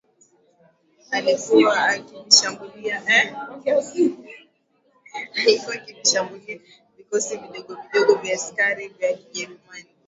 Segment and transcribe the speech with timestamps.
[1.11, 3.01] alikuwa akivishambulia
[6.97, 9.85] vikosi vidogo vidogo vya askari vya Kijerumani